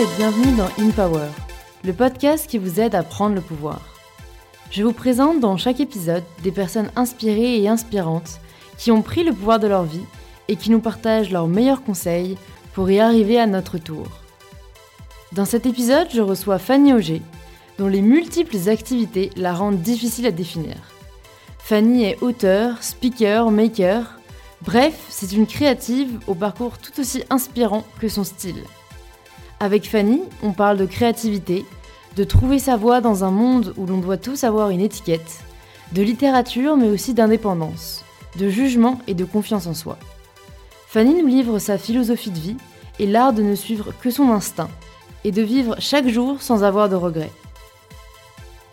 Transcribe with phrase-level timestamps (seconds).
[0.00, 1.26] et bienvenue dans In Power,
[1.82, 3.80] le podcast qui vous aide à prendre le pouvoir.
[4.70, 8.38] Je vous présente dans chaque épisode des personnes inspirées et inspirantes
[8.76, 10.04] qui ont pris le pouvoir de leur vie
[10.46, 12.38] et qui nous partagent leurs meilleurs conseils
[12.74, 14.06] pour y arriver à notre tour.
[15.32, 17.22] Dans cet épisode, je reçois Fanny Auger,
[17.78, 20.76] dont les multiples activités la rendent difficile à définir.
[21.58, 24.20] Fanny est auteur, speaker, maker,
[24.62, 28.62] bref, c'est une créative au parcours tout aussi inspirant que son style.
[29.60, 31.64] Avec Fanny, on parle de créativité,
[32.16, 35.40] de trouver sa voie dans un monde où l'on doit tous avoir une étiquette,
[35.92, 38.04] de littérature mais aussi d'indépendance,
[38.38, 39.98] de jugement et de confiance en soi.
[40.86, 42.56] Fanny nous livre sa philosophie de vie
[43.00, 44.70] et l'art de ne suivre que son instinct
[45.24, 47.32] et de vivre chaque jour sans avoir de regrets.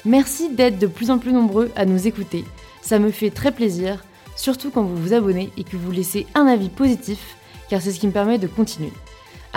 [0.06, 2.46] Merci d'être de plus en plus nombreux à nous écouter,
[2.84, 4.06] ça me fait très plaisir,
[4.36, 7.36] surtout quand vous vous abonnez et que vous laissez un avis positif,
[7.70, 8.94] car c'est ce qui me permet de continuer.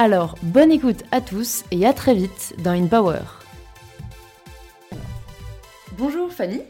[0.01, 3.19] Alors, bonne écoute à tous et à très vite dans In Power.
[5.97, 6.61] Bonjour Fanny.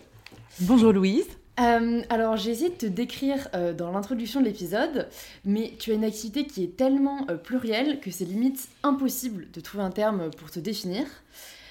[0.61, 1.27] Bonjour Louise.
[1.61, 5.09] Euh, alors j'ai essayé de te décrire euh, dans l'introduction de l'épisode,
[5.45, 9.61] mais tu as une activité qui est tellement euh, plurielle que c'est limite impossible de
[9.61, 11.05] trouver un terme pour te définir.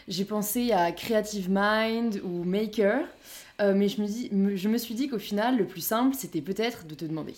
[0.08, 3.04] J'ai pensé à creative mind ou maker,
[3.60, 6.86] mais je me, dis, je me suis dit qu'au final le plus simple c'était peut-être
[6.86, 7.34] de te demander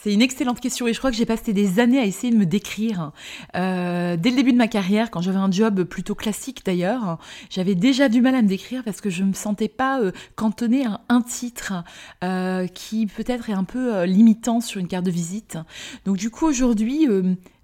[0.00, 2.38] c'est une excellente question et je crois que j'ai passé des années à essayer de
[2.38, 3.12] me décrire.
[3.54, 7.18] Euh, dès le début de ma carrière, quand j'avais un job plutôt classique d'ailleurs,
[7.50, 10.10] j'avais déjà du mal à me décrire parce que je ne me sentais pas euh,
[10.34, 11.84] cantonnée à un titre
[12.24, 15.58] euh, qui peut-être est un peu limitant sur une carte de visite.
[16.04, 17.06] Donc du coup aujourd'hui,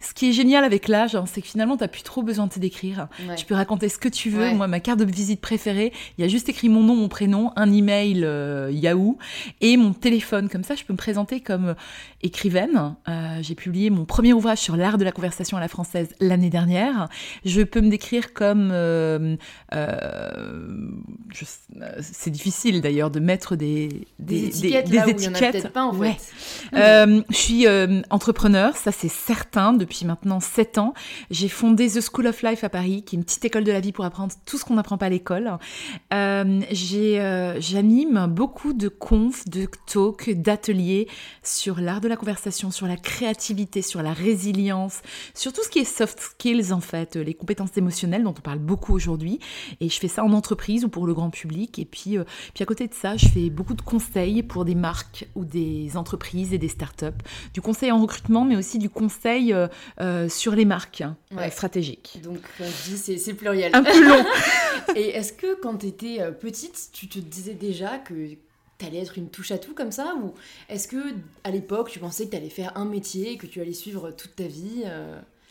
[0.00, 2.46] ce qui est génial avec l'âge, hein, c'est que finalement, tu n'as plus trop besoin
[2.46, 3.08] de te décrire.
[3.36, 4.52] Tu peux raconter ce que tu veux.
[4.52, 7.52] Moi, ma carte de visite préférée, il y a juste écrit mon nom, mon prénom,
[7.56, 9.18] un email euh, Yahoo
[9.60, 10.48] et mon téléphone.
[10.48, 11.74] Comme ça, je peux me présenter comme euh,
[12.22, 12.94] écrivaine.
[13.08, 16.50] Euh, j'ai publié mon premier ouvrage sur l'art de la conversation à la française l'année
[16.50, 17.08] dernière.
[17.44, 18.72] Je peux me décrire comme...
[22.00, 24.90] c'est difficile d'ailleurs de mettre des, des, étiquettes.
[24.90, 25.72] Des, étiquettes.
[25.72, 26.32] pas, en fait.
[26.72, 27.66] je suis
[28.10, 30.92] entrepreneur, ça c'est certain depuis maintenant 7 ans.
[31.30, 33.80] J'ai fondé The School of Life à Paris, qui est une petite école de la
[33.80, 35.50] vie pour apprendre tout ce qu'on n'apprend pas à l'école.
[36.12, 41.08] Euh, euh, J'anime beaucoup de confs, de talks, d'ateliers
[41.42, 45.00] sur l'art de la conversation, sur la créativité, sur la résilience,
[45.32, 48.58] sur tout ce qui est soft skills en fait, les compétences émotionnelles dont on parle
[48.58, 49.40] beaucoup aujourd'hui.
[49.80, 51.78] Et je fais ça en entreprise ou pour le grand public.
[51.78, 54.74] Et puis, euh, puis à côté de ça, je fais beaucoup de conseils pour des
[54.74, 57.06] marques ou des entreprises et des startups.
[57.54, 59.68] Du conseil en recrutement, mais aussi du conseil euh,
[60.00, 61.16] euh, sur les marques hein,
[61.50, 62.20] stratégiques.
[62.22, 63.74] Donc on dit c'est pluriel.
[63.74, 64.24] Un peu long.
[64.96, 68.14] Et est-ce que quand tu étais euh, petite, tu te disais déjà que
[68.78, 70.34] tu allais être une touche à tout comme ça Ou
[70.68, 70.96] est-ce que
[71.44, 74.10] à l'époque tu pensais que tu allais faire un métier et que tu allais suivre
[74.10, 74.84] toute ta vie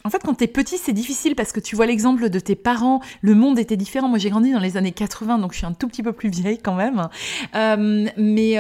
[0.04, 2.56] En fait, quand tu es petit, c'est difficile parce que tu vois l'exemple de tes
[2.56, 4.08] parents, le monde était différent.
[4.08, 6.30] Moi, j'ai grandi dans les années 80, donc je suis un tout petit peu plus
[6.30, 7.10] vieille quand même.
[8.18, 8.58] mais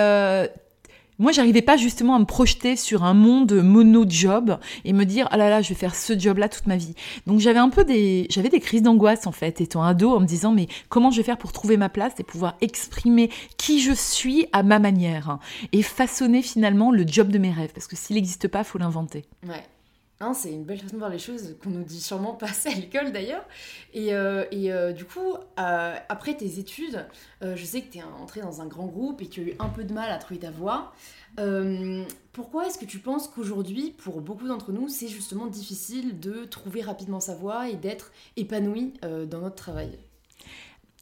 [1.19, 5.38] moi, j'arrivais pas justement à me projeter sur un monde mono-job et me dire, ah
[5.38, 6.94] là là, je vais faire ce job-là toute ma vie.
[7.25, 10.25] Donc j'avais un peu des, j'avais des crises d'angoisse en fait, étant ado, en me
[10.25, 13.91] disant, mais comment je vais faire pour trouver ma place et pouvoir exprimer qui je
[13.91, 15.39] suis à ma manière
[15.72, 19.25] et façonner finalement le job de mes rêves, parce que s'il n'existe pas, faut l'inventer.
[19.47, 19.63] Ouais.
[20.19, 22.69] Hein, c'est une belle façon de voir les choses qu'on nous dit sûrement pas à
[22.73, 23.45] l'école d'ailleurs.
[23.94, 27.05] Et, euh, euh, du coup, euh, après tes études,
[27.41, 29.53] je sais que tu es entré dans un grand groupe et que tu as eu
[29.59, 30.94] un peu de mal à trouver ta voie.
[32.33, 36.81] pourquoi est-ce que tu penses qu'aujourd'hui, pour beaucoup d'entre nous, c'est justement difficile de trouver
[36.81, 39.99] rapidement sa voie et d'être épanoui dans notre travail?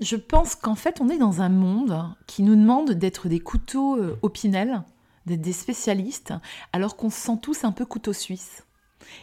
[0.02, 3.98] Je pense qu'en fait, on est dans un monde qui nous demande d'être des couteaux
[4.22, 4.84] au pinel,
[5.26, 6.34] d'être des spécialistes,
[6.74, 8.65] alors qu'on se sent tous un peu couteau suisse.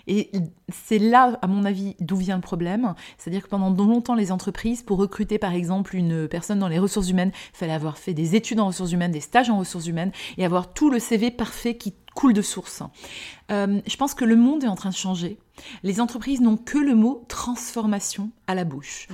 [0.06, 0.30] Et
[0.68, 2.94] c'est là, à mon avis, d'où vient le problème.
[3.18, 7.10] C'est-à-dire que pendant longtemps, les entreprises, pour recruter par exemple une personne dans les ressources
[7.10, 10.44] humaines, fallait avoir fait des études en ressources humaines, des stages en ressources humaines et
[10.44, 12.82] avoir tout le CV parfait qui coule de source.
[13.50, 15.38] Euh, je pense que le monde est en train de changer.
[15.82, 19.08] Les entreprises n'ont que le mot transformation à la bouche.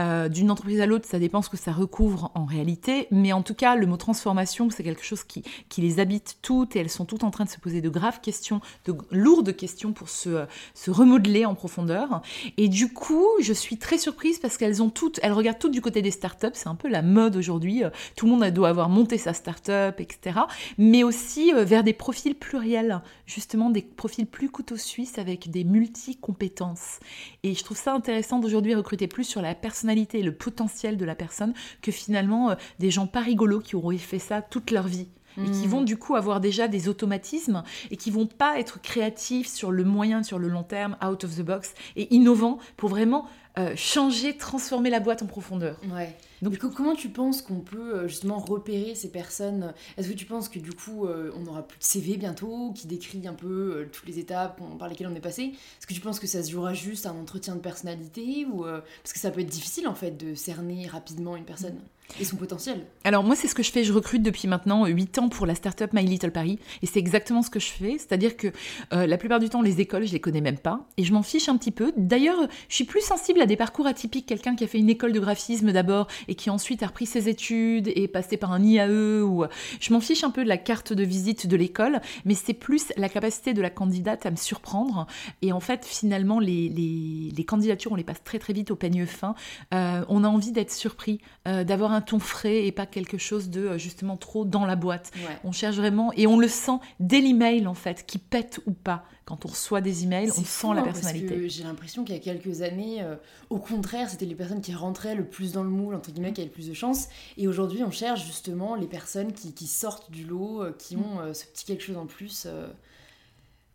[0.00, 3.42] Euh, d'une entreprise à l'autre, ça dépend ce que ça recouvre en réalité, mais en
[3.42, 6.90] tout cas, le mot transformation, c'est quelque chose qui, qui, les habite toutes et elles
[6.90, 10.46] sont toutes en train de se poser de graves questions, de lourdes questions pour se,
[10.74, 12.22] se remodeler en profondeur.
[12.56, 15.82] Et du coup, je suis très surprise parce qu'elles ont toutes, elles regardent toutes du
[15.82, 17.82] côté des startups, c'est un peu la mode aujourd'hui.
[18.16, 20.40] Tout le monde doit avoir monté sa startup, etc.
[20.78, 25.62] Mais aussi euh, vers des profils pluriels, justement des profils plus couteaux suisses avec des
[25.64, 26.98] multi-compétences.
[27.44, 31.04] Et je trouve ça intéressant d'aujourd'hui recruter plus sur la personnalité et le potentiel de
[31.04, 34.86] la personne que finalement euh, des gens pas rigolos qui auraient fait ça toute leur
[34.88, 35.06] vie.
[35.38, 35.70] et qui Mm.
[35.70, 39.82] vont du coup avoir déjà des automatismes et qui vont pas être créatifs sur le
[39.82, 43.24] moyen, sur le long terme, out of the box et innovants pour vraiment
[43.58, 45.78] euh, changer, transformer la boîte en profondeur.
[45.94, 46.14] Ouais.
[46.42, 49.72] Donc- comment tu penses qu'on peut euh, justement repérer ces personnes?
[49.96, 52.86] Est-ce que tu penses que du coup, euh, on aura plus de CV bientôt qui
[52.88, 53.46] décrit un peu
[53.76, 55.52] euh, toutes les étapes par lesquelles on est passé?
[55.54, 58.64] Est-ce que tu penses que ça se jouera juste à un entretien de personnalité ou
[58.64, 61.78] parce que ça peut être difficile en fait de cerner rapidement une personne?
[62.20, 63.84] Et son potentiel Alors moi, c'est ce que je fais.
[63.84, 66.58] Je recrute depuis maintenant 8 ans pour la startup My Little Paris.
[66.82, 67.96] Et c'est exactement ce que je fais.
[67.98, 68.48] C'est-à-dire que
[68.92, 70.86] euh, la plupart du temps, les écoles, je les connais même pas.
[70.96, 71.92] Et je m'en fiche un petit peu.
[71.96, 74.26] D'ailleurs, je suis plus sensible à des parcours atypiques.
[74.26, 77.28] Quelqu'un qui a fait une école de graphisme d'abord et qui ensuite a repris ses
[77.28, 79.22] études et passé par un IAE.
[79.22, 79.44] Ou...
[79.80, 82.00] Je m'en fiche un peu de la carte de visite de l'école.
[82.24, 85.06] Mais c'est plus la capacité de la candidate à me surprendre.
[85.40, 88.76] Et en fait, finalement, les, les, les candidatures, on les passe très très vite au
[88.76, 89.34] peigne fin.
[89.72, 93.50] Euh, on a envie d'être surpris, euh, d'avoir un ton frais et pas quelque chose
[93.50, 95.10] de euh, justement trop dans la boîte.
[95.16, 95.38] Ouais.
[95.44, 99.04] On cherche vraiment et on le sent dès l'email en fait, qui pète ou pas.
[99.24, 101.48] Quand on reçoit des emails, on sent la hein, personnalité.
[101.48, 103.14] J'ai l'impression qu'il y a quelques années, euh,
[103.50, 106.40] au contraire, c'était les personnes qui rentraient le plus dans le moule, entre guillemets, qui
[106.40, 107.08] avaient le plus de chance.
[107.38, 111.20] Et aujourd'hui, on cherche justement les personnes qui, qui sortent du lot, euh, qui ont
[111.20, 112.48] euh, ce petit quelque chose en plus.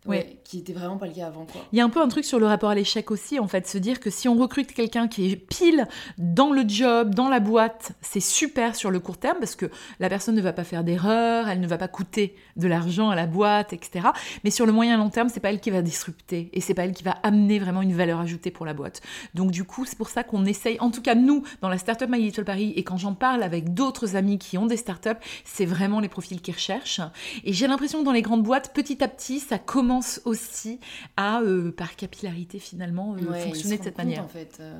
[0.07, 0.39] Ouais, Ouais.
[0.44, 1.62] Qui était vraiment pas le cas avant, quoi.
[1.74, 3.68] Il y a un peu un truc sur le rapport à l'échec aussi, en fait,
[3.68, 5.88] se dire que si on recrute quelqu'un qui est pile
[6.18, 9.69] dans le job, dans la boîte, c'est super sur le court terme parce que
[10.00, 13.15] la personne ne va pas faire d'erreur, elle ne va pas coûter de l'argent à
[13.15, 14.07] la boîte, etc.
[14.44, 16.74] Mais sur le moyen et long terme, c'est pas elle qui va disrupter et c'est
[16.74, 19.01] pas elle qui va amener vraiment une valeur ajoutée pour la boîte.
[19.33, 22.10] Donc du coup, c'est pour ça qu'on essaye, en tout cas nous, dans la startup
[22.10, 25.10] My Little Paris, et quand j'en parle avec d'autres amis qui ont des startups,
[25.44, 27.01] c'est vraiment les profils qu'ils recherchent.
[27.44, 30.80] Et j'ai l'impression que dans les grandes boîtes, petit à petit, ça commence aussi
[31.16, 34.24] à, euh, par capillarité finalement, euh, Ouais, fonctionner de cette compte, manière.
[34.24, 34.58] En fait.
[34.60, 34.80] euh.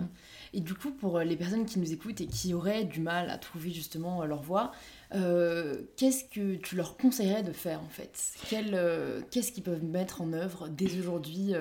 [0.54, 3.38] Et du coup, pour les personnes qui nous écoutent et qui auraient du mal à
[3.38, 4.72] trouver justement leur voix,
[5.14, 8.34] euh, qu'est-ce que tu leur conseillerais de faire en fait?
[8.50, 11.54] Qu'est-ce qu'ils peuvent mettre en œuvre dès aujourd'hui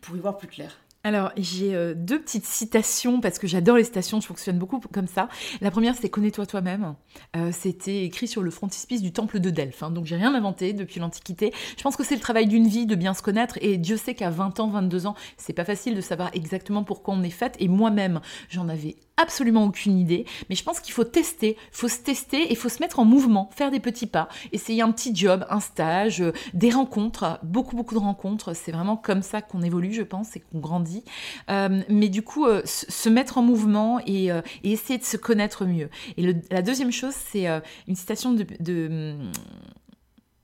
[0.00, 0.76] pour y voir plus clair?
[1.06, 5.06] Alors, j'ai euh, deux petites citations parce que j'adore les citations, je fonctionne beaucoup comme
[5.06, 5.28] ça.
[5.60, 6.96] La première, c'est Connais-toi toi-même.
[7.36, 9.84] Euh, C'était écrit sur le frontispice du temple de Delphes.
[9.84, 11.52] hein, donc, j'ai rien inventé depuis l'Antiquité.
[11.78, 13.56] Je pense que c'est le travail d'une vie de bien se connaître.
[13.60, 17.14] Et Dieu sait qu'à 20 ans, 22 ans, c'est pas facile de savoir exactement pourquoi
[17.14, 17.54] on est faite.
[17.60, 20.26] Et moi-même, j'en avais absolument aucune idée.
[20.48, 23.50] Mais je pense qu'il faut tester, faut se tester et faut se mettre en mouvement,
[23.54, 27.94] faire des petits pas, essayer un petit job, un stage, euh, des rencontres, beaucoup, beaucoup
[27.94, 28.54] de rencontres.
[28.54, 31.04] C'est vraiment comme ça qu'on évolue, je pense, et qu'on grandit.
[31.50, 34.30] Euh, mais du coup, euh, se mettre en mouvement et,
[34.62, 35.88] essayer de se connaître mieux.
[36.16, 37.46] Et la deuxième chose, c'est
[37.86, 39.16] une citation de, de,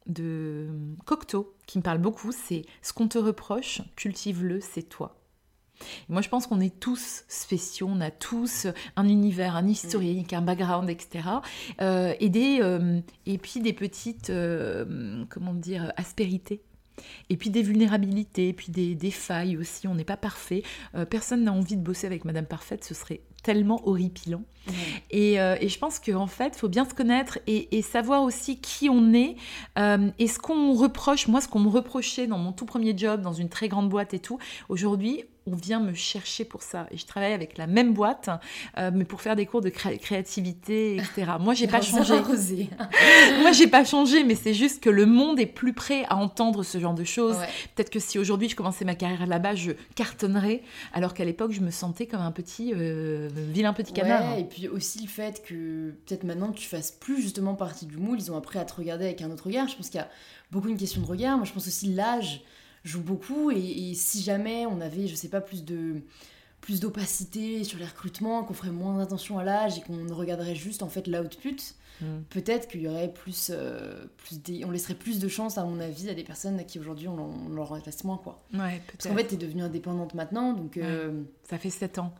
[0.06, 0.68] de
[1.04, 5.16] Cocteau qui me parle beaucoup, c'est «Ce qu'on te reproche, cultive-le, c'est toi».
[6.08, 10.32] Et moi, je pense qu'on est tous spéciaux, on a tous un univers, un historique,
[10.32, 11.28] un background, etc.
[11.80, 16.62] Euh, et, des, euh, et puis des petites, euh, comment dire, aspérités.
[17.30, 19.88] Et puis des vulnérabilités, et puis des, des failles aussi.
[19.88, 20.62] On n'est pas parfait.
[21.08, 24.42] Personne n'a envie de bosser avec Madame Parfaite, ce serait tellement horripilant.
[25.10, 28.22] Et, euh, et je pense qu'en fait, il faut bien se connaître et, et savoir
[28.22, 29.36] aussi qui on est.
[29.78, 33.20] Euh, et ce qu'on reproche, moi, ce qu'on me reprochait dans mon tout premier job,
[33.22, 34.38] dans une très grande boîte et tout,
[34.68, 36.86] aujourd'hui, on vient me chercher pour ça.
[36.90, 38.28] Et je travaille avec la même boîte,
[38.78, 41.32] euh, mais pour faire des cours de cré- créativité, etc.
[41.40, 42.14] Moi, j'ai pas changé.
[43.40, 46.62] Moi, j'ai pas changé, mais c'est juste que le monde est plus prêt à entendre
[46.62, 47.36] ce genre de choses.
[47.36, 47.48] Ouais.
[47.74, 51.60] Peut-être que si aujourd'hui je commençais ma carrière là-bas, je cartonnerais, alors qu'à l'époque, je
[51.60, 54.34] me sentais comme un petit euh, vilain petit canard.
[54.34, 57.96] Ouais, et puis aussi le fait que peut-être maintenant tu fasses plus justement partie du
[57.96, 59.68] moule, ils ont appris à te regarder avec un autre regard.
[59.68, 60.08] Je pense qu'il y a
[60.50, 61.36] beaucoup une question de regard.
[61.36, 62.42] Moi je pense aussi l'âge
[62.84, 66.02] joue beaucoup et, et si jamais on avait, je sais pas, plus de
[66.60, 70.54] plus d'opacité sur les recrutements, qu'on ferait moins attention à l'âge et qu'on ne regarderait
[70.54, 71.56] juste en fait l'output,
[72.00, 72.22] Mm.
[72.30, 75.78] peut-être qu'il y aurait plus, euh, plus des- on laisserait plus de chance à mon
[75.78, 78.42] avis à des personnes qui aujourd'hui on, leur laisse moins quoi.
[78.54, 82.12] Ouais, Parce qu'en fait t'es devenue indépendante maintenant donc euh, Ça fait 7 ans.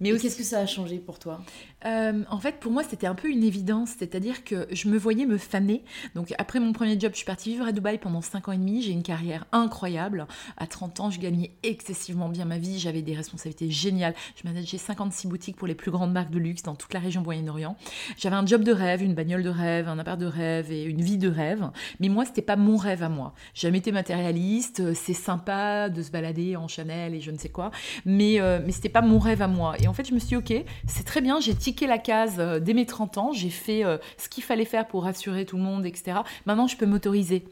[0.00, 1.40] Mais aussi, qu'est-ce que ça a changé pour toi?
[1.84, 5.26] Euh, en fait, pour moi, c'était un peu une évidence, c'est-à-dire que je me voyais
[5.26, 5.84] me faner.
[6.14, 8.58] Donc, après mon premier job, je suis partie vivre à Dubaï pendant 5 ans et
[8.58, 8.82] demi.
[8.82, 10.26] J'ai une carrière incroyable.
[10.56, 12.78] À 30 ans, je gagnais excessivement bien ma vie.
[12.78, 14.14] J'avais des responsabilités géniales.
[14.36, 17.22] Je manageais 56 boutiques pour les plus grandes marques de luxe dans toute la région
[17.22, 17.76] Moyen-Orient.
[18.16, 21.00] J'avais un job de rêve, une bagnole de rêve, un appart de rêve et une
[21.00, 21.70] vie de rêve.
[22.00, 23.34] Mais moi, c'était pas mon rêve à moi.
[23.54, 24.94] J'ai jamais été matérialiste.
[24.94, 27.70] C'est sympa de se balader en Chanel et je ne sais quoi.
[28.04, 29.76] Mais, euh, mais c'était pas mon rêve à moi.
[29.80, 32.36] Et en fait, je me suis dit, ok, c'est très bien, j'ai tiqué la case
[32.38, 35.56] euh, dès mes 30 ans, j'ai fait euh, ce qu'il fallait faire pour rassurer tout
[35.56, 36.18] le monde, etc.
[36.46, 37.44] Maintenant, je peux m'autoriser.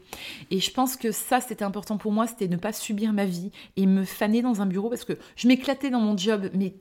[0.51, 3.51] Et je pense que ça, c'était important pour moi, c'était ne pas subir ma vie
[3.75, 6.73] et me faner dans un bureau parce que je m'éclatais dans mon job, mais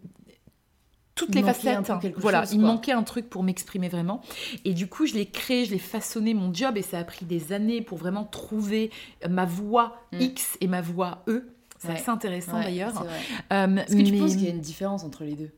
[1.14, 1.90] toutes Il les facettes.
[2.02, 4.20] quelque voilà, chose, il manquait un truc pour m'exprimer vraiment.
[4.66, 7.24] Et du coup, je l'ai créé, je l'ai façonné mon job et ça a pris
[7.24, 8.90] des années pour vraiment trouver
[9.28, 10.20] ma voix Mm.
[10.20, 11.48] X et ma voix E.
[11.78, 11.94] C'est Ouais.
[11.94, 13.04] assez intéressant Ouais, d'ailleurs.
[13.52, 15.50] Euh, Est-ce que tu mais- penses qu'il y a une différence entre les deux?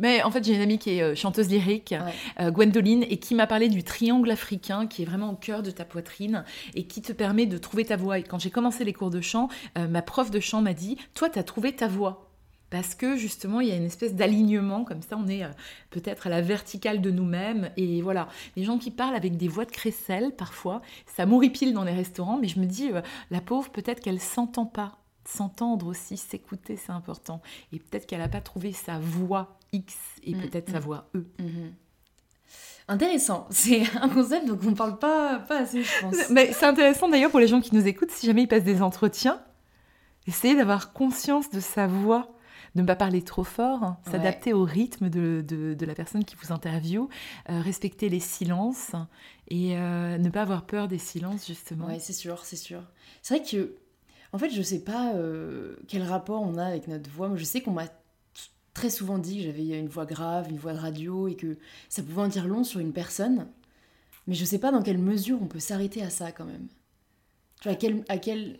[0.00, 2.12] Mais en fait, j'ai une amie qui est euh, chanteuse lyrique, Ouais.
[2.40, 5.70] euh, Gwendoline, et qui m'a parlé du triangle africain, qui est vraiment au cœur de
[5.70, 8.18] ta poitrine et qui te permet de trouver ta voix.
[8.18, 10.96] Et quand j'ai commencé les cours de chant, euh, ma prof de chant m'a dit
[11.14, 12.26] Toi, tu as trouvé ta voix.
[12.70, 15.42] Parce que justement, il y a une espèce d'alignement, comme ça, on est
[15.90, 17.70] peut-être à la verticale de nous-mêmes.
[17.76, 21.82] Et voilà, les gens qui parlent avec des voix de crécelle, parfois, ça m'horripile dans
[21.82, 23.02] les restaurants, mais je me dis, euh,
[23.32, 24.98] la pauvre, peut-être qu'elle s'entend pas.
[25.26, 27.42] S'entendre aussi, s'écouter, c'est important.
[27.72, 30.72] Et peut-être qu'elle n'a pas trouvé sa voix X et Mm, peut-être mm.
[30.72, 31.24] sa voix E.
[31.38, 31.72] Mhm.
[32.88, 33.46] Intéressant.
[33.50, 36.16] C'est un concept dont on ne parle pas, pas assez, je pense.
[36.30, 38.82] Mais c'est intéressant d'ailleurs pour les gens qui nous écoutent, si jamais ils passent des
[38.82, 39.40] entretiens,
[40.26, 42.34] essayez d'avoir conscience de sa voix,
[42.74, 44.12] de ne pas parler trop fort, hein, Ouais.
[44.12, 47.08] s'adapter au rythme de, de- de la personne qui vous interviewe,
[47.48, 48.92] euh, respecter les silences
[49.48, 51.86] et euh, ne pas avoir peur des silences justement.
[51.86, 52.82] Ouais, c'est sûr, c'est sûr.
[53.22, 53.74] C'est vrai que,
[54.32, 57.28] en fait, je sais pas euh, quel rapport on a avec notre voix.
[57.28, 57.86] Moi, je sais qu'on m'a
[58.74, 61.56] très souvent dit que j'avais une voix grave, une voix de radio et que
[61.88, 63.48] ça pouvait en dire long sur une personne.
[64.26, 66.68] Mais je sais pas dans quelle mesure on peut s'arrêter à ça quand même.
[67.60, 68.58] Tu vois, à quel, à quel,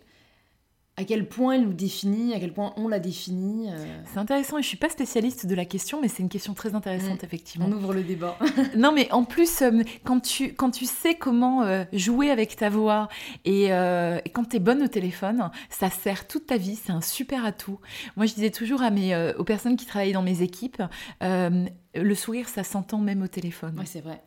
[0.97, 3.71] à quel point elle nous définit, à quel point on la définit.
[3.71, 6.53] euh, C'est intéressant et je suis pas spécialiste de la question, mais c'est une question
[6.53, 7.25] très intéressante Mm.
[7.25, 7.65] effectivement.
[7.67, 8.37] on ouvre le débat.
[8.75, 12.69] Non, mais en plus, euh, quand, tu, quand tu sais comment euh, jouer avec ta
[12.69, 13.07] voix
[13.45, 16.91] et, euh, et quand tu es bonne au téléphone, ça sert toute ta vie, c'est
[16.91, 17.79] un super atout.
[18.17, 20.83] Moi, je disais toujours à mes, aux personnes qui travaillaient dans mes équipes,
[21.23, 23.79] euh, le sourire, ça s'entend même au téléphone.
[23.79, 24.21] ouais, c'est vrai.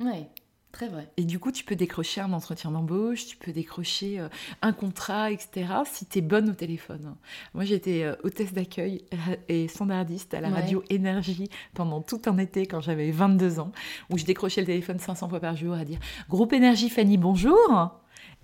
[0.00, 0.28] Ouais,
[0.72, 1.08] très vrai.
[1.18, 4.28] Et du coup, tu peux décrocher un entretien d'embauche, tu peux décrocher euh,
[4.62, 7.14] un contrat, etc., si tu es bonne au téléphone.
[7.54, 10.54] Moi, j'étais euh, hôtesse d'accueil euh, et standardiste à la Ouais.
[10.60, 13.70] radio Énergie pendant tout un été quand j'avais 22 ans,
[14.10, 15.98] où je décrochais le téléphone 500 fois par jour à dire
[16.28, 17.90] «Groupe Énergie Fanny, bonjour!»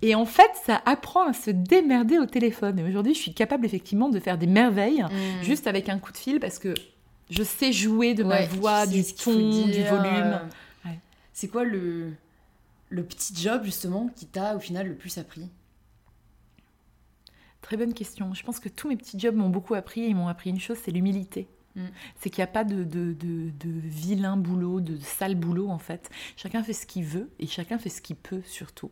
[0.01, 2.79] Et en fait, ça apprend à se démerder au téléphone.
[2.79, 5.43] Et aujourd'hui, je suis capable effectivement de faire des merveilles Mm.
[5.43, 6.73] juste avec un coup de fil parce que
[7.29, 10.39] je sais jouer de ma voix, tu sais du ton, du volume.
[11.39, 12.11] C'est quoi le,
[12.89, 15.49] le petit job justement qui t'a au final le plus appris?
[17.61, 18.33] Très bonne question.
[18.33, 20.59] Je pense que tous mes petits jobs m'ont beaucoup appris et ils m'ont appris une
[20.59, 21.47] chose, c'est l'humilité.
[21.79, 21.89] Mm.
[22.19, 22.85] C'est qu'il n'y a pas de,
[23.65, 26.09] vilain boulot, de sale boulot en fait.
[26.35, 28.91] Chacun fait ce qu'il veut et chacun fait ce qu'il peut surtout.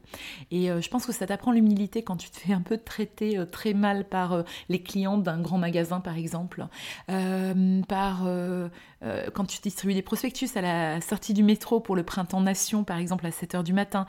[0.51, 3.37] Et euh, je pense que ça t'apprend l'humilité quand tu te fais un peu traiter
[3.37, 6.65] euh, très mal par euh, les clients d'un grand magasin par exemple,
[7.07, 12.97] quand tu distribues des prospectus à la sortie du métro pour le printemps nation par
[12.97, 14.05] exemple à 7h du matin.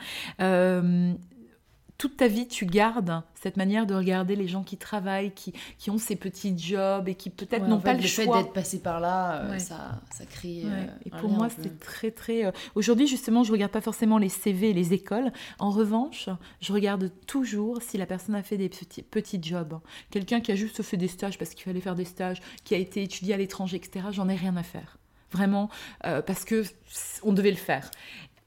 [1.99, 5.91] Toute ta vie, tu gardes cette manière de regarder les gens qui travaillent, qui, qui
[5.91, 8.53] ont ces petits jobs et qui peut-être Ouais, n'ont en pas le, le fait d'être
[8.53, 9.59] passé par là, euh, Ouais.
[9.59, 10.63] ça, ça crée.
[10.65, 10.71] Ouais.
[10.71, 12.45] euh, Et pour moi, c'est très très.
[12.45, 15.33] euh, Aujourd'hui, justement, je regarde pas forcément les CV et les écoles.
[15.59, 16.29] En revanche,
[16.61, 19.81] je regarde toujours si la personne a fait des petits petits jobs.
[20.11, 22.79] Quelqu'un qui a juste fait des stages parce qu'il fallait faire des stages, qui a
[22.79, 24.07] été étudié à l'étranger, etc.
[24.13, 24.99] J'en ai rien à faire.
[25.31, 25.69] Vraiment,
[26.07, 26.63] euh, parce que
[27.23, 27.91] on devait le faire.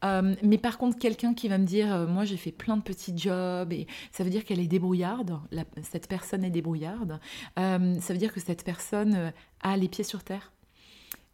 [0.03, 2.81] Euh, mais par contre, quelqu'un qui va me dire, euh, moi j'ai fait plein de
[2.81, 7.20] petits jobs, et ça veut dire qu'elle est débrouillarde, la- cette personne est débrouillarde,
[7.60, 9.31] Euh, ça veut dire que cette personne
[9.62, 10.51] a les pieds sur terre.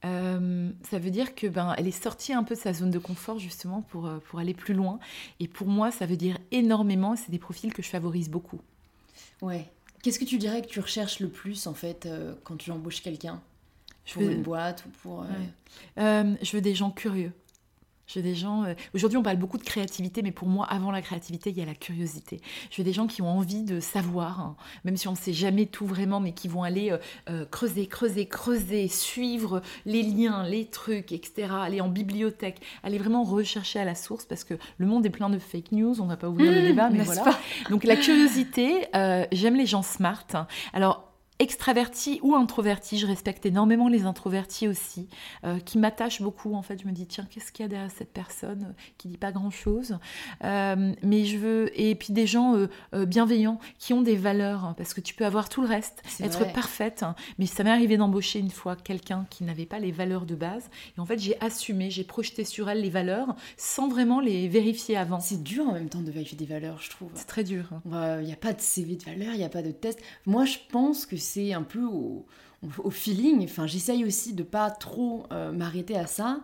[0.03, 3.39] Ça veut dire que ben elle est sortie un peu de sa zone de confort
[3.39, 4.99] justement pour, pour aller plus loin.
[5.39, 7.15] Et pour moi, ça veut dire énormément.
[7.17, 8.61] C'est des profils que je favorise beaucoup.
[9.41, 9.65] Ouais.
[10.01, 12.07] Qu'est-ce que tu dirais que tu recherches le plus en fait
[12.43, 13.41] quand tu embauches quelqu'un?
[14.05, 15.19] Je pour veux, une boîte ou pour.
[15.19, 16.35] Ouais.
[16.41, 17.33] je veux des gens curieux.
[18.15, 18.63] Veux des gens.
[18.63, 21.61] euh, Aujourd'hui, on parle beaucoup de créativité, mais pour moi, avant la créativité, il y
[21.61, 22.39] a la curiosité.
[22.71, 25.33] Je veux des gens qui ont envie de savoir, hein, même si on ne sait
[25.33, 26.97] jamais tout vraiment, mais qui vont aller euh,
[27.29, 31.49] euh, creuser, creuser, creuser, suivre les liens, les trucs, etc.
[31.61, 35.29] Aller en bibliothèque, aller vraiment rechercher à la source, parce que le monde est plein
[35.29, 35.99] de fake news.
[36.01, 37.23] On ne va pas ouvrir le débat, mais Mmh, voilà.
[37.23, 37.39] pas?
[37.69, 38.85] Donc la curiosité,
[39.31, 40.25] j'aime les gens smart.
[40.73, 41.06] Alors
[41.39, 45.07] extraverti ou introverti, je respecte énormément les introvertis aussi,
[45.43, 46.53] euh, qui m'attachent beaucoup.
[46.55, 49.07] En fait, je me dis tiens, qu'est-ce qu'il y a derrière cette personne euh, qui
[49.07, 49.97] dit pas grand-chose
[50.43, 54.73] Euh, Mais je veux et puis des gens euh, bienveillants qui ont des valeurs, hein,
[54.77, 56.53] parce que tu peux avoir tout le reste, être vrai.
[56.53, 57.03] parfaite.
[57.03, 57.15] hein.
[57.37, 60.69] mais ça m'est arrivé d'embaucher une fois quelqu'un qui n'avait pas les valeurs de base,
[60.97, 64.97] et en fait j'ai assumé, j'ai projeté sur elle les valeurs sans vraiment les vérifier
[64.97, 65.19] avant.
[65.19, 67.09] C'est dur en même temps de vérifier des valeurs, je trouve.
[67.13, 67.69] C'est très dur.
[67.71, 68.17] hein.
[68.21, 69.99] Il n'y a pas de CV de valeur, il n'y a pas de test.
[70.25, 72.25] Moi, je pense que c'est un peu au,
[72.83, 73.43] au feeling.
[73.43, 76.41] Enfin, j'essaye aussi de pas trop euh, m'arrêter à ça.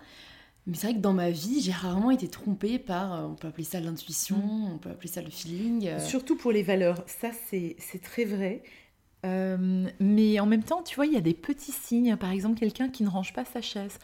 [0.65, 3.47] Mais c'est vrai que dans ma vie, j'ai rarement été trompée par, euh, on peut
[3.49, 4.71] appeler ça l'intuition, Mm.
[4.75, 5.87] on peut appeler ça le feeling.
[5.87, 5.99] euh.
[5.99, 8.63] Surtout pour les valeurs, ça c'est c'est très vrai.
[9.99, 12.15] mais en même temps, tu vois, il y a des petits signes.
[12.17, 13.97] Par exemple, quelqu'un qui ne range pas sa chaise.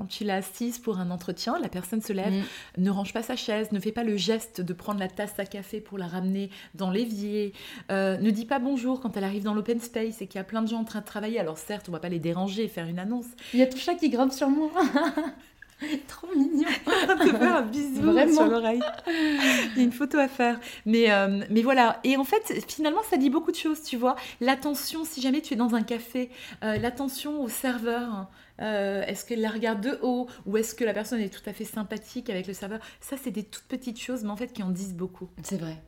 [0.00, 2.82] Quand tu l'as assise pour un entretien, la personne se lève, mm.
[2.82, 5.44] ne range pas sa chaise, ne fait pas le geste de prendre la tasse à
[5.44, 7.52] café pour la ramener dans l'évier,
[7.92, 10.44] euh, ne dit pas bonjour quand elle arrive dans l'open space et qu'il y a
[10.44, 11.38] plein de gens en train de travailler.
[11.38, 13.26] Alors certes, on va pas les déranger et faire une annonce.
[13.52, 14.70] Il y a tout ça qui grimpe sur moi.
[16.08, 16.68] Trop mignon.
[16.84, 18.82] te faire un bisou sur l'oreille.
[19.06, 20.60] Il y a une photo à faire.
[20.86, 22.00] Mais, euh, mais voilà.
[22.04, 24.16] Et en fait, finalement, ça dit beaucoup de choses, tu vois.
[24.40, 26.30] L'attention, si jamais tu es dans un café,
[26.64, 28.28] euh, l'attention au serveur.
[28.60, 31.54] Euh, est-ce qu'elle la regarde de haut ou est-ce que la personne est tout à
[31.54, 32.80] fait sympathique avec le serveur?
[33.00, 35.28] Ça, c'est des toutes petites choses, mais en fait, qui en disent beaucoup.
[35.42, 35.82] C'est vrai.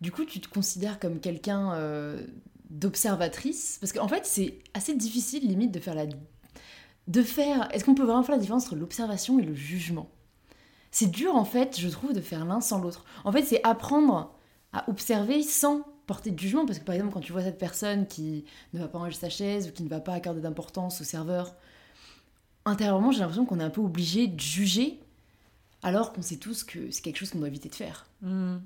[0.00, 1.76] Du coup, tu te considères comme quelqu'un
[2.70, 3.78] d'observatrice?
[3.80, 6.06] Parce qu'en fait, c'est assez difficile, limite, de faire la
[7.10, 7.68] de faire.
[7.74, 10.08] Est-ce qu'on peut vraiment faire la différence entre l'observation et le jugement?
[10.92, 13.04] C'est dur en fait, je trouve, de faire l'un sans l'autre.
[13.24, 14.32] En fait, c'est apprendre
[14.72, 18.06] à observer sans porter de jugement, parce que par exemple, quand tu vois cette personne
[18.06, 21.04] qui ne va pas ranger sa chaise ou qui ne va pas accorder d'importance au
[21.04, 21.54] serveur,
[22.64, 25.00] intérieurement, j'ai l'impression qu'on est un peu obligé de juger,
[25.82, 28.06] alors qu'on sait tous que c'est quelque chose qu'on doit éviter de faire.
[28.22, 28.58] Hmm.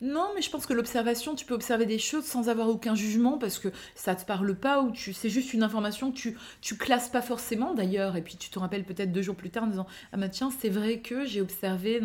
[0.00, 3.38] Non, mais je pense que l'observation, tu peux observer des choses sans avoir aucun jugement
[3.38, 6.76] parce que ça te parle pas ou tu, c'est juste une information que tu, tu
[6.76, 8.16] classes pas forcément d'ailleurs.
[8.16, 10.50] Et puis tu te rappelles peut-être deux jours plus tard en disant Ah bah tiens,
[10.60, 12.00] c'est vrai que j'ai observé,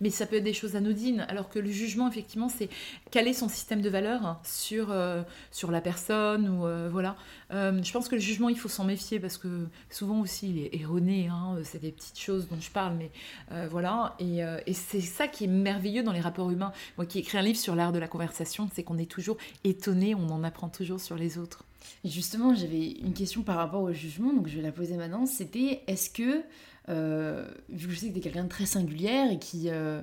[0.00, 1.26] mais ça peut être des choses anodines.
[1.28, 2.68] Alors que le jugement, effectivement, c'est
[3.10, 5.22] caler son système de valeurs sur, euh,
[5.70, 7.16] la personne ou euh, voilà.
[7.52, 10.58] Euh, je pense que le jugement, il faut s'en méfier parce que souvent aussi, il
[10.58, 11.28] est erroné.
[11.28, 13.10] Hein, c'est des petites choses dont je parle, mais
[13.68, 14.16] voilà.
[14.18, 14.40] Et,
[14.72, 17.74] c'est ça qui est merveilleux dans les rapports humains moi qui écris un livre sur
[17.74, 21.38] l'art de la conversation, c'est qu'on est toujours étonné, on en apprend toujours sur les
[21.38, 21.64] autres.
[22.04, 25.26] Justement, j'avais une question par rapport au jugement, donc je vais la poser maintenant.
[25.26, 26.42] C'était est-ce que,
[26.88, 30.02] euh, vu que je sais que tu es quelqu'un de très singulière et qui, euh,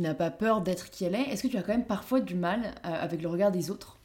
[0.00, 2.34] n'a pas peur d'être qui elle est, est-ce que tu as quand même parfois du
[2.34, 3.99] mal euh, avec le regard des autres?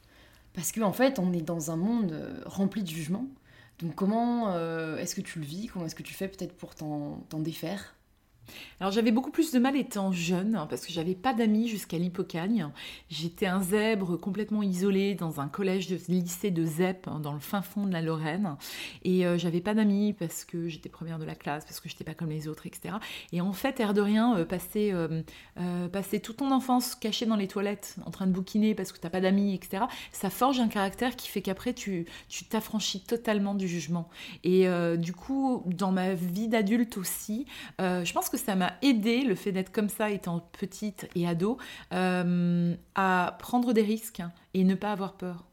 [0.56, 3.28] Parce qu'en en fait, on est dans un monde rempli de jugements.
[3.78, 4.52] Donc comment
[4.96, 5.68] est-ce que tu le vis?
[5.68, 7.94] Comment est-ce que tu fais peut-être pour t'en défaire?
[8.80, 11.98] Alors j'avais beaucoup plus de mal étant jeune hein, parce que j'avais pas d'amis jusqu'à
[11.98, 12.68] l'hypocagne.
[13.08, 17.40] J'étais un zèbre complètement isolé dans un collège de lycée de ZEP hein, dans le
[17.40, 18.56] fin fond de la Lorraine
[19.02, 22.04] et euh, j'avais pas d'amis parce que j'étais première de la classe, parce que j'étais
[22.04, 22.96] pas comme les autres, etc.
[23.32, 25.22] Et en fait, air de rien, euh, passer, euh,
[26.22, 29.20] toute ton enfance caché dans les toilettes en train de bouquiner parce que t'as pas
[29.20, 29.84] d'amis, etc.
[30.12, 34.08] Ça forge un caractère qui fait qu'après tu tu t'affranchis totalement du jugement.
[34.44, 34.66] Et
[34.98, 37.46] du coup, dans ma vie d'adulte aussi,
[37.78, 41.58] je pense que ça m'a aidé, le fait d'être comme ça étant petite et ado,
[41.92, 44.22] euh, à prendre des risques
[44.54, 45.44] et ne pas avoir peur.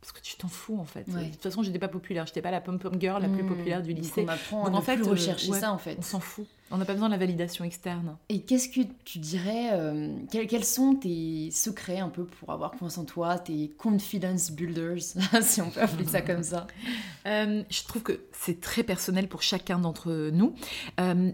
[0.00, 1.08] Parce que tu t'en fous en fait.
[1.08, 3.48] De toute façon, j'étais pas populaire, j'étais pas la pom-pom girl la plus mmh.
[3.48, 4.22] populaire du lycée.
[4.22, 5.96] Donc on apprend en fait, euh, rechercher ça en fait.
[5.98, 6.46] On s'en fout.
[6.70, 8.16] On n'a pas besoin de la validation externe.
[8.28, 12.98] Et qu'est-ce que tu dirais euh, quels, sont tes secrets un peu pour avoir confiance
[12.98, 15.02] en toi, tes confidence builders,
[15.42, 16.66] si on peut appeler ça comme ça?
[17.26, 20.54] Je trouve que c'est très personnel pour chacun d'entre nous.
[21.00, 21.32] Euh,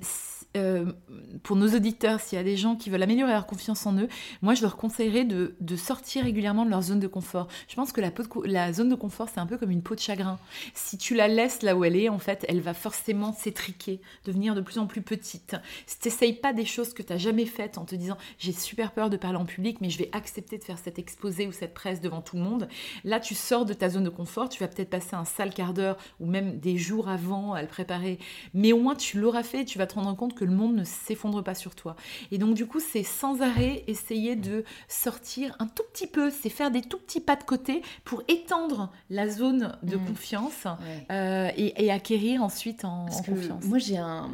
[1.43, 4.09] pour nos auditeurs, s'il y a des gens qui veulent améliorer leur confiance en eux,
[4.41, 7.49] moi je leur conseillerais de, sortir régulièrement de leur zone de confort.
[7.69, 8.01] Je pense que
[8.45, 10.39] la, zone de confort, c'est un peu comme une peau de chagrin.
[10.73, 14.55] Si tu la laisses là où elle est, en fait, elle va forcément s'étriquer, devenir
[14.55, 15.57] de plus en plus petite.
[15.87, 18.53] Si tu n'essayes pas des choses que tu n'as jamais faites en te disant j'ai
[18.53, 21.53] super peur de parler en public, mais je vais accepter de faire cet exposé ou
[21.53, 22.69] cette presse devant tout le monde,
[23.03, 25.75] là tu sors de ta zone de confort, tu vas peut-être passer un sale quart
[25.75, 28.19] d'heure ou même des jours avant à le préparer,
[28.55, 30.85] mais au moins tu l'auras fait tu vas te rendre compte que le monde ne
[30.85, 31.97] s'effondre pas sur toi.
[32.31, 36.51] Et donc du coup, c'est sans arrêt essayer de sortir un tout petit peu, c'est
[36.51, 40.05] faire des tout petits pas de côté pour étendre la zone de mmh.
[40.07, 40.67] confiance
[41.11, 43.65] euh, et, acquérir ensuite en, confiance.
[43.65, 44.31] Moi, j'ai un,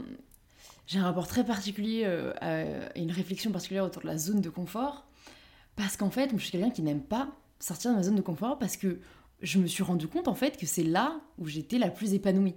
[0.87, 4.51] j'ai un rapport très particulier euh, et une réflexion particulière autour de la zone de
[4.51, 5.07] confort.
[5.77, 8.59] Parce qu'en fait, je suis quelqu'un qui n'aime pas sortir de ma zone de confort
[8.59, 9.01] parce que
[9.43, 12.57] je me suis rendu compte en fait que c'est là où j'étais la plus épanouie.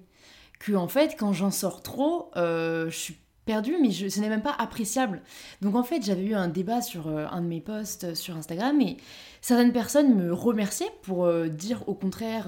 [0.59, 4.41] Que en fait, quand j'en sors trop, euh, je suis perdu, mais ce n'est même
[4.41, 5.21] pas appréciable.
[5.61, 8.35] Donc en fait, j'avais eu un débat sur euh, un de mes posts euh, sur
[8.37, 8.97] Instagram et
[9.41, 12.47] certaines personnes me remerciaient pour euh, dire au contraire,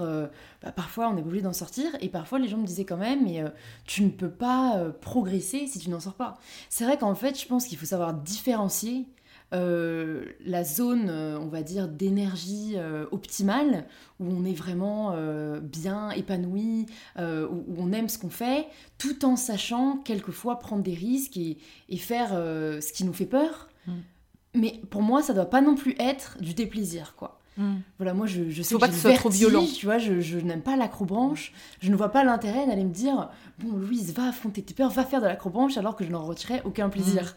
[0.63, 3.23] bah, parfois on est obligé d'en sortir et parfois les gens me disaient quand même,
[3.23, 3.43] mais
[3.85, 6.37] tu ne peux pas progresser si tu n'en sors pas.
[6.69, 9.05] C'est vrai qu'en fait, je pense qu'il faut savoir différencier
[9.55, 13.85] euh, la zone, euh, on va dire, d'énergie euh, optimale,
[14.19, 15.15] où on est vraiment
[15.61, 16.85] bien épanoui,
[17.17, 21.57] où, on aime ce qu'on fait, tout en sachant quelquefois prendre des risques et,
[21.97, 23.69] faire ce qui nous fait peur.
[23.87, 23.91] Mm.
[24.53, 27.41] Mais pour moi, ça doit pas non plus être du déplaisir, quoi.
[27.57, 27.75] Mm.
[27.97, 29.65] Voilà, moi je, je sais pas que, ce soit trop violent.
[29.65, 31.51] Tu vois, je, je n'aime pas l'acrobranche.
[31.81, 35.03] Je ne vois pas l'intérêt d'aller me dire Bon, Louise, va affronter tes peurs, va
[35.03, 37.35] faire de l'acrobranche alors que je n'en retirerai aucun plaisir.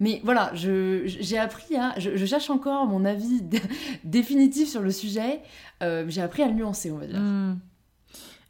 [0.00, 1.94] Mais voilà, j'ai appris à.
[1.98, 3.42] Je, cherche encore mon avis
[4.04, 5.40] définitif sur le sujet.
[5.82, 7.20] Euh, j'ai appris à le nuancer, on va dire.
[7.20, 7.58] Hmm.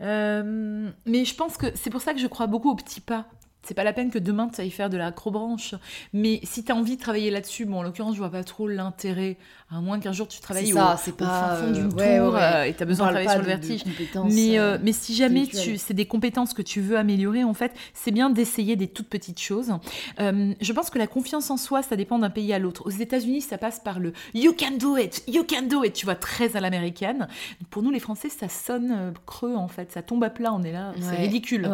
[0.00, 3.26] Euh, mais je pense que c'est pour ça que je crois beaucoup aux petits pas
[3.62, 5.74] c'est pas la peine que demain tu ailles faire de l'acrobranche.
[6.12, 8.68] Mais si tu as envie de travailler là-dessus, bon, en l'occurrence, je vois pas trop
[8.68, 9.36] l'intérêt,
[9.70, 12.82] à moins qu'un jour tu travailles au, c'est pas, fond d'une tour euh, et tu
[12.82, 13.84] as besoin de travailler sur le vertige.
[14.30, 17.72] mais, euh, mais si jamais tu, c'est des compétences que tu veux améliorer, en fait,
[17.94, 19.72] c'est bien d'essayer des toutes petites choses.
[20.18, 22.82] Euh, je pense que la confiance en soi, ça dépend d'un pays à l'autre.
[22.86, 26.06] Aux États-Unis, ça passe par le You can do it, you can do it, tu
[26.06, 27.28] vois, très à l'américaine.
[27.70, 30.72] Pour nous, les Français, ça sonne creux, en fait, ça tombe à plat, on est
[30.72, 31.70] là, c'est ridicule.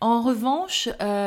[0.00, 1.19] En revanche, euh,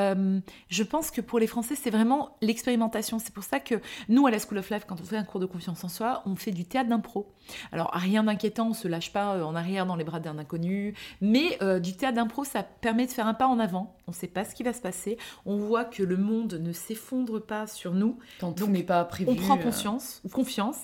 [0.69, 3.19] je pense que pour les Français, c'est vraiment l'expérimentation.
[3.19, 3.75] C'est pour ça que
[4.09, 6.23] nous, à la School of Life, quand on fait un cours de confiance en soi,
[6.25, 7.31] on fait du théâtre d'impro.
[7.71, 10.95] Alors, rien d'inquiétant, on se lâche pas euh, en arrière dans les bras d'un inconnu,
[11.21, 13.95] mais euh, du théâtre d'impro, ça permet de faire un pas en avant.
[14.07, 15.17] On ne sait pas ce qui va se passer.
[15.45, 18.17] On voit que le monde ne s'effondre pas sur nous.
[18.39, 19.29] Quand tout n'est pas prévu.
[19.31, 20.77] On prend conscience, ou confiance,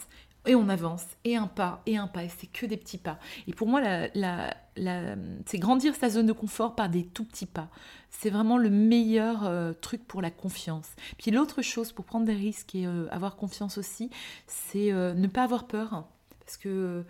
[0.46, 3.20] et on avance, et un pas, et un pas, et c'est que des petits pas.
[3.48, 3.82] Et pour moi,
[5.46, 7.70] c'est grandir sa zone de confort par des tout petits pas.
[8.10, 10.88] C'est vraiment le meilleur euh, truc pour la confiance.
[11.18, 14.10] Puis l'autre chose pour prendre des risques et euh, avoir confiance aussi,
[14.48, 16.06] c'est euh, ne pas avoir peur.
[16.40, 17.04] Parce que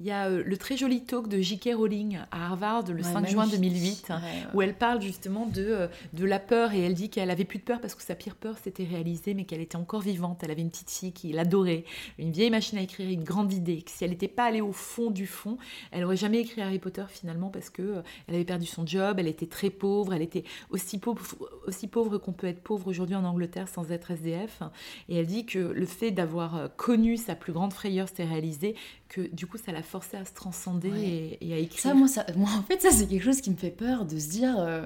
[0.00, 1.70] il y a euh, le très joli talk de J.K.
[1.74, 4.12] Rowling à Harvard le 5 juin 2008,
[4.54, 7.58] où elle parle justement de, euh, de la peur et elle dit qu'elle avait plus
[7.58, 10.40] de peur parce que sa pire peur s'était réalisée, mais qu'elle était encore vivante.
[10.42, 11.84] Elle avait une petite fille qui l'adorait,
[12.18, 13.82] une vieille machine à écrire, une grande idée.
[13.82, 15.58] Que si elle n'était pas allée au fond du fond,
[15.90, 19.16] elle aurait jamais écrit Harry Potter finalement parce que euh, elle avait perdu son job,
[19.18, 21.22] elle était très pauvre, elle était aussi pauvre,
[21.66, 24.62] aussi pauvre qu'on peut être pauvre aujourd'hui en Angleterre sans être SDF.
[25.08, 28.74] Et elle dit que le fait d'avoir connu sa plus grande frayeur s'était réalisé,
[29.08, 31.80] que du coup ça l'a forcé à se transcender et, à écrire.
[31.80, 34.18] Ça moi, ça, moi, en fait, ça c'est quelque chose qui me fait peur de
[34.18, 34.84] se dire euh,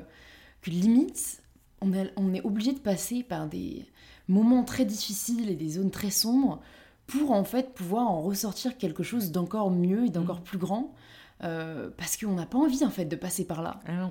[0.63, 1.43] que limite,
[1.81, 3.85] on, on est obligé de passer par des
[4.29, 6.61] moments très difficiles et des zones très sombres
[7.07, 10.45] pour en fait pouvoir en ressortir quelque chose d'encore mieux et d'encore mm.
[10.45, 10.95] plus grand.
[11.45, 13.81] Euh, parce qu'on n'a pas envie en fait de passer par là.
[13.87, 14.11] Ah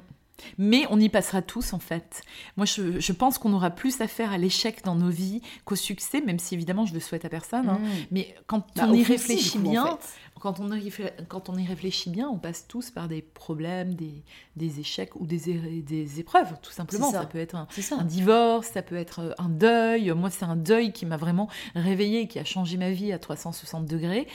[0.58, 2.24] mais on y passera tous en fait.
[2.58, 6.22] Moi, je, pense qu'on aura plus à faire à l'échec dans nos vies qu'au succès,
[6.22, 7.70] même si évidemment je le souhaite à personne.
[7.70, 7.80] Hein.
[7.80, 7.90] Mm.
[8.12, 9.98] Mais quand bah, on y réfléchit bien,
[10.40, 10.92] quand, on y,
[11.28, 14.24] quand on y réfléchit bien, on passe tous par des problèmes, des,
[14.56, 17.12] des échecs ou des, des épreuves, tout simplement.
[17.12, 17.26] Ça.
[17.26, 20.12] peut être un, un, divorce, ça peut être euh, un deuil.
[20.12, 23.86] Moi, c'est un deuil qui m'a vraiment réveillée, qui a changé ma vie à 360
[23.86, 24.28] degrés.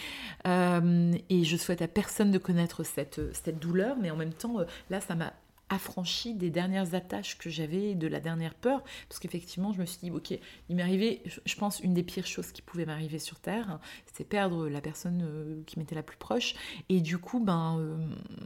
[0.47, 4.61] Euh, et je souhaite à personne de connaître cette, cette douleur, mais en même temps,
[4.61, 5.33] euh, là, ça m'a
[5.69, 9.99] affranchi des dernières attaches que j'avais, de la dernière peur, parce qu'effectivement, je me suis
[9.99, 13.41] dit, ok, il m'est arrivé, je pense, une des pires choses qui pouvaient m'arriver sur
[13.41, 13.81] Terre,
[14.13, 16.55] c'est perdre la personne euh, qui m'était la plus proche,
[16.89, 17.97] et du coup, ben, euh,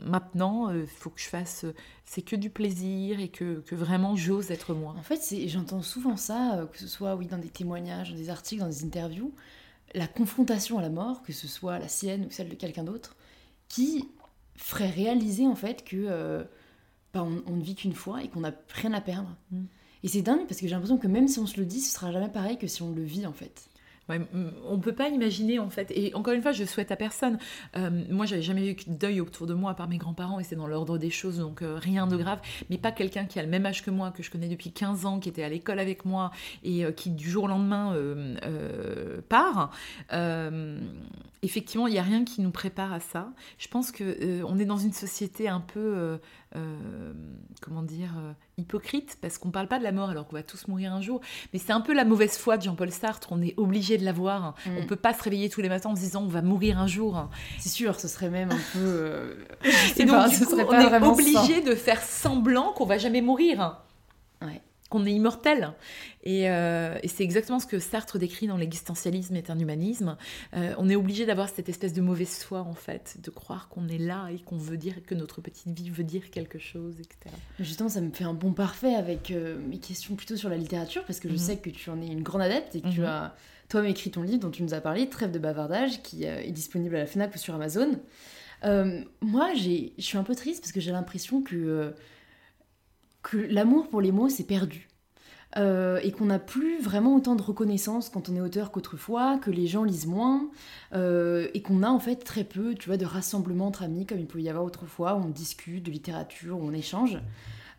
[0.02, 1.66] maintenant, il euh, faut que je fasse,
[2.06, 4.94] c'est que du plaisir, et que, que vraiment j'ose être moi.
[4.98, 8.62] En fait, j'entends souvent ça, que ce soit, oui, dans des témoignages, dans des articles,
[8.62, 9.35] dans des interviews,
[9.94, 13.16] la confrontation à la mort, que ce soit la sienne ou celle de quelqu'un d'autre,
[13.68, 14.09] qui
[14.56, 16.46] ferait réaliser, en fait, que
[17.12, 19.34] bah, on, ne vit qu'une fois et qu'on n'a rien à perdre.
[19.50, 19.64] Mm.
[20.02, 21.92] Et c'est dingue parce que j'ai l'impression que même si on se le dit, ce
[21.92, 23.70] sera jamais pareil que si on le vit en fait.
[24.10, 24.20] Ouais,
[24.68, 25.92] on peut pas imaginer en fait.
[25.94, 27.38] Et encore une fois, je souhaite à personne.
[27.76, 30.44] Euh, moi, j'avais jamais eu de deuil autour de moi à part mes grands-parents et
[30.44, 32.40] c'est dans l'ordre des choses, donc euh, rien de grave.
[32.70, 35.06] Mais pas quelqu'un qui a le même âge que moi, que je connais depuis 15
[35.06, 36.32] ans, qui était à l'école avec moi
[36.64, 37.94] et euh, qui du jour au lendemain
[39.28, 39.70] part.
[41.42, 43.28] effectivement, il n'y a rien qui nous prépare à ça.
[43.58, 46.18] Je pense que on est dans une société un peu
[46.56, 47.12] euh,
[47.60, 50.66] comment dire, euh, hypocrite, parce qu'on parle pas de la mort alors qu'on va tous
[50.66, 51.20] mourir un jour.
[51.52, 54.12] Mais c'est un peu la mauvaise foi de Jean-Paul Sartre, on est obligé de la
[54.12, 54.54] voir.
[54.66, 54.78] On mm.
[54.80, 56.86] On peut pas se réveiller tous les matins en se disant on va mourir un
[56.86, 57.28] jour.
[57.58, 58.78] C'est sûr, ce serait même un peu.
[58.78, 59.34] Euh,
[59.96, 63.82] Et donc, ce serait on est obligé de faire semblant qu'on va jamais mourir.
[64.42, 65.72] Ouais qu'on est immortel.
[66.26, 70.16] Euh, et, c'est exactement ce que Sartre décrit dans l'existentialisme et un humanisme.
[70.55, 73.88] Euh, on est obligé d'avoir cette espèce de mauvaise foi, en fait, de croire qu'on
[73.88, 77.35] est là et qu'on veut dire que notre petite vie veut dire quelque chose, etc.
[77.59, 81.05] Justement, ça me fait un bon parfait avec euh, mes questions plutôt sur la littérature,
[81.05, 81.40] parce que je mhm.
[81.40, 83.07] sais que tu en es une grande adepte et que tu mhm.
[83.07, 83.35] as
[83.68, 86.96] toi écrit ton livre dont tu nous as parlé, Trêve de bavardage, qui est disponible
[86.96, 88.00] à la FNAC ou sur Amazon.
[88.64, 91.94] moi, je suis un peu triste parce que j'ai l'impression que
[93.22, 94.88] que l'amour pour les mots, c'est perdu.
[95.56, 99.50] Euh, et qu'on n'a plus vraiment autant de reconnaissance quand on est auteur qu'autrefois, que
[99.50, 100.48] les gens lisent moins,
[100.94, 104.20] euh, et qu'on a en fait très peu, tu vois, de rassemblements entre amis comme
[104.20, 107.18] il pouvait y avoir autrefois, où on discute de littérature, où on échange.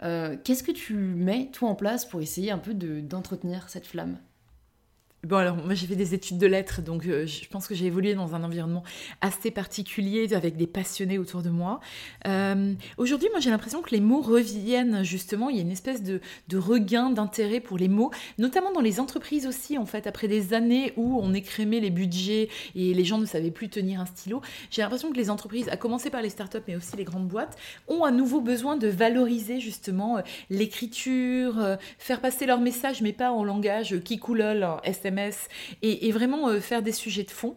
[0.03, 4.17] Euh, qu'est-ce que tu mets, toi, en place pour essayer un peu d'entretenir cette flamme?
[5.23, 7.85] Bon, alors moi j'ai fait des études de lettres, donc euh, je pense que j'ai
[7.85, 8.83] évolué dans un environnement
[9.21, 11.79] assez particulier avec des passionnés autour de moi.
[12.25, 15.51] Euh, aujourd'hui, moi j'ai l'impression que les mots reviennent justement.
[15.51, 16.21] Il y a une espèce de,
[16.57, 20.91] regain d'intérêt pour les mots, notamment dans les entreprises aussi, en fait, après des années
[20.97, 24.41] où on écrémait les budgets et les gens ne savaient plus tenir un stylo.
[24.71, 27.59] J'ai l'impression que les entreprises, à commencer par les startups, mais aussi les grandes boîtes,
[27.87, 33.31] ont à nouveau besoin de valoriser justement euh, l'écriture, faire passer leur message, mais pas
[33.31, 34.67] en langage qui coulole,
[35.81, 37.55] Et, vraiment euh, faire des sujets de fond.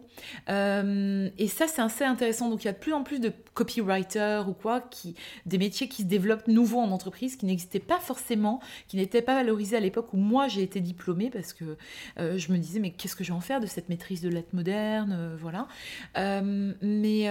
[0.49, 2.49] Euh, et ça, c'est assez intéressant.
[2.49, 5.15] Donc, il y a de plus en plus de copywriters ou quoi, qui,
[5.45, 9.35] des métiers qui se développent nouveaux en entreprise, qui n'existaient pas forcément, qui n'étaient pas
[9.35, 11.77] valorisés à l'époque où moi j'ai été diplômée, parce que
[12.19, 14.29] euh, je me disais, mais qu'est-ce que je vais en faire de cette maîtrise de
[14.29, 15.67] lettres modernes Voilà.
[16.81, 17.29] mais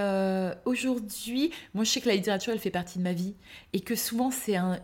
[0.64, 3.34] aujourd'hui, moi je sais que la littérature, elle fait partie de ma vie,
[3.72, 4.80] et que souvent c'est un,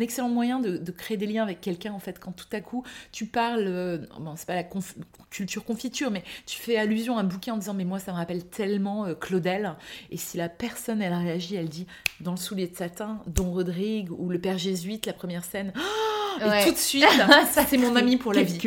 [0.00, 2.84] excellent moyen de, de, créer des liens avec quelqu'un, en fait, quand tout à coup
[3.12, 4.64] tu parles, bon, c'est pas la
[5.30, 8.16] culture confiture, mais tu fais allusion à un bouquin en disant mais moi ça me
[8.16, 9.74] rappelle tellement euh, Claudel.
[10.10, 11.86] Et si la personne elle réagit, elle dit
[12.20, 15.72] dans le soulier de satin, Don Rodrigue ou le père jésuite, la première scène.
[16.40, 17.04] Et tout de suite,
[17.52, 18.58] ça c'est mon ami pour la vie.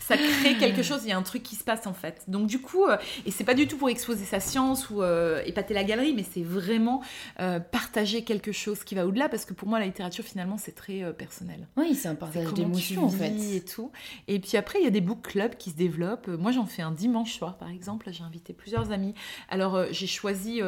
[0.00, 2.22] Ça crée quelque chose, il y a un truc qui se passe en fait.
[2.28, 5.42] Donc du coup, euh, et c'est pas du tout pour exposer sa science ou euh,
[5.44, 7.02] épater la galerie, mais c'est vraiment
[7.40, 10.74] euh, partager quelque chose qui va au-delà, parce que pour moi la littérature finalement c'est
[10.74, 11.66] très personnel.
[11.76, 13.28] Oui, c'est un partage d'émotions en fait.
[13.28, 13.90] Et tout.
[14.28, 16.28] Et puis après il y a des book clubs qui se développent.
[16.28, 19.14] Moi j'en fais un dimanche soir par exemple, j'ai invité plusieurs amis.
[19.48, 20.60] Alors j'ai choisi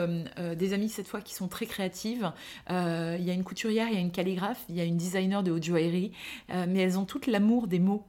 [0.56, 2.32] des amis cette fois qui sont très créatives.
[2.68, 5.42] Il y a une couturière, il y a une calligraphe, il y a une designer
[5.42, 6.12] de haute joaillerie.
[6.50, 8.04] Euh, mais elles ont toutes l'amour des mots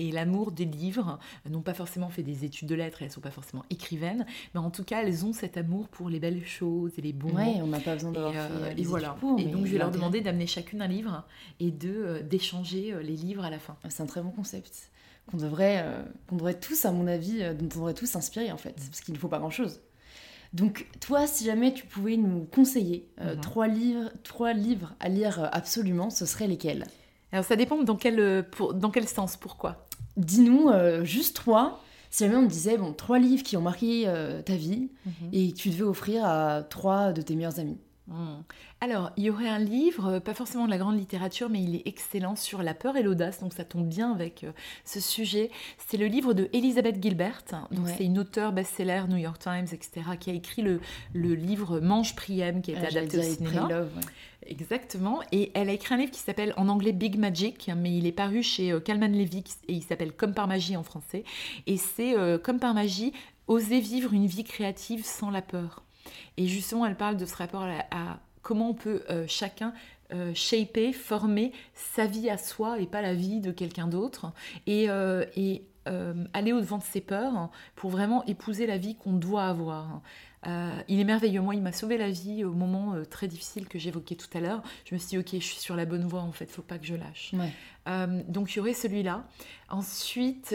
[0.00, 3.12] et l'amour des livres, elles n'ont pas forcément fait des études de lettres, elles ne
[3.12, 6.44] sont pas forcément écrivaines, mais en tout cas, elles ont cet amour pour les belles
[6.44, 9.16] choses et les bons ouais, on n'a pas besoin d'avoir euh, et voilà.
[9.38, 11.24] et donc, je vais leur demander d'amener chacune un livre
[11.60, 13.76] et de euh, d'échanger les livres à la fin.
[13.88, 14.90] C'est un très bon concept
[15.30, 15.82] qu'on devrait,
[16.26, 19.14] qu'on devrait tous, à mon avis, dont on devrait tous s'inspirer en fait, parce qu'il
[19.14, 19.80] ne faut pas grand-chose.
[20.54, 23.40] Donc toi, si jamais tu pouvais nous conseiller mhm.
[23.40, 26.84] trois, livres, trois livres à lire absolument, ce seraient lesquels?
[27.34, 28.42] Alors ça dépend dans quel, euh,
[28.74, 31.82] dans quel sens, pourquoi Dis-nous euh, juste trois.
[32.08, 35.30] Si jamais on te disait, bon, trois livres qui ont marqué euh, ta vie mhm.
[35.32, 37.76] et que tu devais offrir à trois de tes meilleurs amis.
[38.06, 38.42] Hmm.
[38.80, 41.82] Alors, il y aurait un livre, pas forcément de la grande littérature, mais il est
[41.86, 44.44] excellent sur la peur et l'audace, donc ça tombe bien avec
[44.84, 45.50] ce sujet.
[45.78, 50.02] C'est le livre de Elizabeth Gilbert, donc c'est une auteure best-seller New York Times, etc.,
[50.20, 50.80] qui a écrit le,
[51.14, 53.68] le livre Mange Priem, qui a été ah, adapté au cinéma.
[54.46, 55.20] Exactement.
[55.32, 58.12] Et elle a écrit un livre qui s'appelle en anglais Big Magic, mais il est
[58.12, 61.24] paru chez euh, Calman Levy et il s'appelle Comme par magie en français.
[61.66, 63.12] Et c'est euh, comme par magie,
[63.46, 65.83] oser vivre une vie créative sans la peur.
[66.36, 69.72] Et justement, elle parle de ce rapport à, comment on peut euh, chacun
[70.34, 74.32] shaper, former sa vie à soi et pas la vie de quelqu'un d'autre.
[74.68, 75.64] Et, et
[76.32, 80.02] aller au-devant de ses peurs pour vraiment épouser la vie qu'on doit avoir.
[80.46, 81.40] Euh, il est merveilleux.
[81.40, 84.40] Moi, il m'a sauvé la vie au moment euh, très difficile que j'évoquais tout à
[84.40, 84.62] l'heure.
[84.84, 86.78] Je me suis dit, ok, je suis sur la bonne voie, en fait, faut pas
[86.78, 87.32] que je lâche.
[87.88, 89.24] Euh, donc, il y aurait celui-là.
[89.68, 90.54] Ensuite,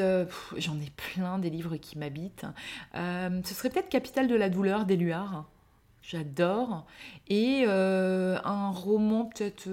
[0.57, 2.45] j'en ai plein des livres qui m'habitent.
[2.93, 5.49] ce serait peut-être Capital de la douleur d'Éluard.
[6.01, 6.85] J'adore.
[7.27, 9.69] Et un roman peut-être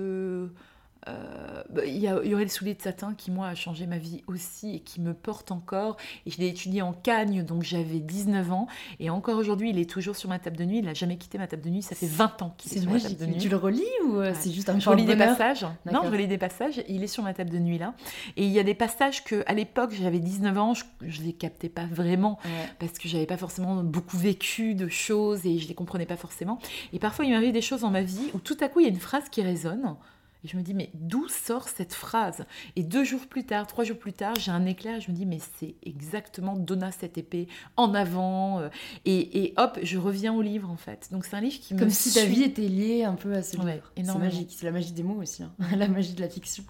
[1.09, 4.23] euh, bah, il y, aurait le soulier de satin qui, moi, a changé ma vie
[4.27, 5.97] aussi et qui me porte encore.
[6.27, 8.67] Et je l'ai étudié en Cagne, donc j'avais 19 ans.
[8.99, 10.79] Et encore aujourd'hui, il est toujours sur ma table de nuit.
[10.79, 11.83] Il n'a jamais quitté ma table de nuit.
[11.83, 13.39] Ça fait 20 ans qu'il est, sur ma table de nuit.
[13.39, 15.67] Tu le relis ou euh, c'est juste un Je relis des passages.
[15.91, 16.83] Non, je relis des passages.
[16.89, 17.95] Il est sur ma table de nuit là.
[18.37, 21.33] Et il y a des passages que, à l'époque, j'avais 19 ans, je ne les
[21.33, 22.39] captais pas vraiment
[22.79, 26.59] parce que j'avais pas forcément beaucoup vécu de choses et je les comprenais pas forcément.
[26.93, 28.87] Et parfois, il m'arrive des choses dans ma vie où tout à coup, il y
[28.87, 29.97] a une phrase qui résonne.
[30.45, 32.45] Et je me dis, mais d'où sort cette phrase?
[32.77, 35.27] Et deux jours plus tard, trois jours plus tard, j'ai un éclair, je me dis,
[35.27, 38.61] mais c'est exactement Donna cette épée en avant.
[38.61, 38.69] Euh,
[39.05, 41.09] et, hop, je reviens au livre en fait.
[41.11, 43.57] Donc c'est un livre qui Comme si ta vie était liée un peu à ce
[43.57, 43.93] livre.
[43.97, 45.53] C'est magique, c'est la magie des mots aussi, hein.
[45.77, 46.65] la magie de la fiction.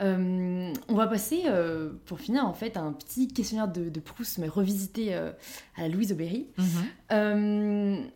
[0.00, 4.38] Euh, on va passer, euh, pour finir en fait, à un petit questionnaire de, Proust,
[4.38, 5.34] mais revisité à
[5.78, 6.48] la Louise Aubéry.
[6.58, 8.08] Mhm.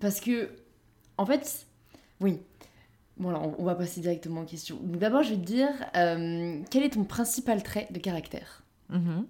[0.00, 0.50] parce que,
[1.16, 1.66] en fait,
[2.20, 2.40] oui,
[3.22, 4.78] Bon, alors, on va passer directement aux questions.
[4.82, 8.64] Donc, d'abord, je vais te dire, euh, quel est ton principal trait de caractère?
[8.90, 9.24] Mm-hmm.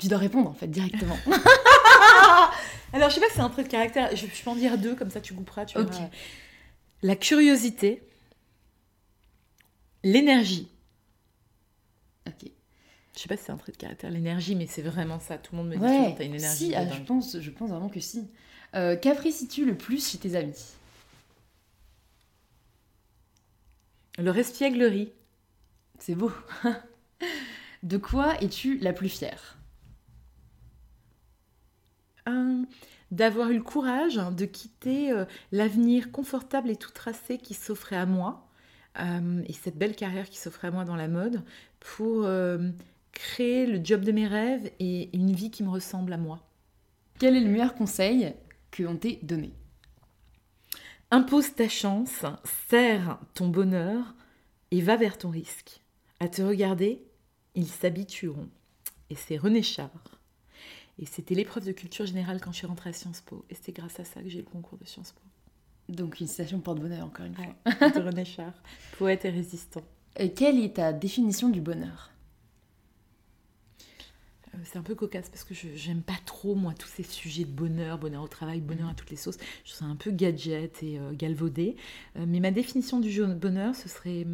[0.00, 1.16] Tu dois répondre, en fait, directement.
[2.92, 4.14] alors, je sais pas si c'est un trait de caractère.
[4.16, 5.66] Je, peux en dire deux, comme ça, tu couperas.
[5.66, 5.78] Tu
[7.02, 8.02] La curiosité,
[10.02, 10.66] l'énergie.
[12.26, 12.50] Ok.
[13.14, 15.38] Je sais pas si c'est un trait de caractère, l'énergie, mais c'est vraiment ça.
[15.38, 16.66] Tout le monde me dit ouais, que tu as une énergie.
[16.66, 18.26] Si, ah, je, pense, je pense vraiment que si.
[18.74, 20.74] Euh, Qu'apprécies-tu le plus chez tes amis?
[24.18, 25.12] Le respièglerie.
[25.98, 26.32] C'est beau.
[27.82, 29.54] De quoi es-tu la plus fière?
[33.10, 38.04] D'avoir eu le courage de quitter euh, l'avenir confortable et tout tracé qui s'offrait à
[38.04, 38.46] moi,
[39.00, 41.42] euh, et cette belle carrière qui s'offrait à moi dans la mode,
[41.80, 42.58] pour euh,
[43.12, 46.46] créer le job de mes rêves et une vie qui me ressemble à moi.
[47.18, 48.34] Quel est le meilleur conseil
[48.70, 49.54] que on t'ait donné?
[51.10, 52.26] Impose ta chance,
[52.68, 54.14] serre ton bonheur
[54.70, 55.80] et va vers ton risque.
[56.20, 57.02] À te regarder,
[57.54, 58.50] ils s'habitueront.
[59.08, 59.90] Et c'est René Char.
[60.98, 63.46] Et c'était l'épreuve de culture générale quand je suis rentrée à Sciences Po.
[63.48, 65.22] Et c'est grâce à ça que j'ai eu le concours de Sciences Po.
[65.88, 67.46] Donc une citation porte-bonheur, encore une fois.
[67.88, 68.52] de René Char,
[68.98, 69.84] poète et résistant.
[70.16, 72.10] Et quelle est ta définition du bonheur?
[74.64, 77.50] C'est un peu cocasse parce que je j'aime pas trop moi tous ces sujets de
[77.50, 79.38] bonheur, bonheur au travail, bonheur à toutes les sauces.
[79.64, 81.76] Je trouve ça un peu gadget et euh, galvaudé.
[82.16, 84.26] Euh, mais ma définition du bonheur, ce serait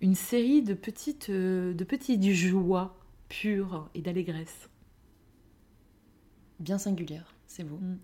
[0.00, 2.96] une série de petites, de petites joies
[3.28, 4.68] pures et d'allégresse.
[6.60, 7.76] Bien singulière, c'est beau.
[7.76, 7.98] Mm.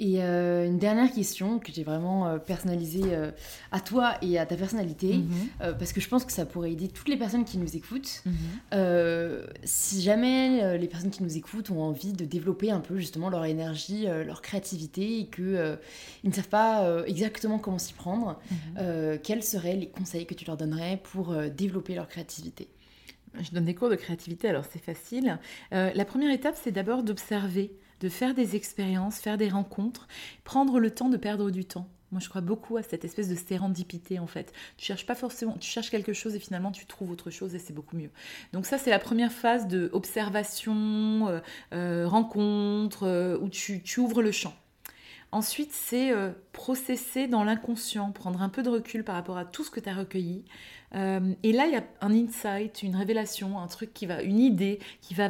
[0.00, 3.30] Et euh, une dernière question que j'ai vraiment euh, personnalisée euh,
[3.70, 5.76] à toi et à ta personnalité, mhm.
[5.78, 8.22] parce que je pense que ça pourrait aider toutes les personnes qui nous écoutent.
[8.24, 9.44] Mhm.
[9.62, 13.44] si jamais les personnes qui nous écoutent ont envie de développer un peu justement leur
[13.44, 15.78] énergie, leur créativité, et qu'ils
[16.24, 19.18] ne savent pas exactement comment s'y prendre, mhm.
[19.22, 22.68] quels seraient les conseils que tu leur donnerais pour développer leur créativité?
[23.38, 25.38] Je donne des cours de créativité, alors c'est facile.
[25.70, 30.08] la première étape, c'est d'abord d'observer de faire des expériences, faire des rencontres,
[30.44, 31.88] prendre le temps de perdre du temps.
[32.12, 34.52] Moi, je crois beaucoup à cette espèce de sérendipité, en fait.
[34.76, 37.60] Tu cherches pas forcément, tu cherches quelque chose et finalement tu trouves autre chose et
[37.60, 38.10] c'est beaucoup mieux.
[38.52, 41.40] Donc ça, c'est la première phase de observation, euh,
[41.72, 44.54] euh, rencontre, euh, où tu, ouvres le champ.
[45.30, 46.12] Ensuite, c'est
[46.50, 49.88] processer dans l'inconscient, prendre un peu de recul par rapport à tout ce que tu
[49.88, 50.44] as recueilli.
[50.92, 54.80] et là, il y a un insight, une révélation, un truc qui va, une idée
[55.00, 55.28] qui va